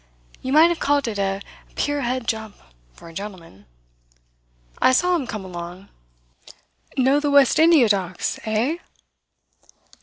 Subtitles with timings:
[0.41, 1.43] You might have called it a
[1.75, 2.55] pier head jump
[2.91, 3.67] for a gentleman.
[4.81, 5.89] I saw him come along.
[6.97, 8.77] Know the West India Docks, eh?"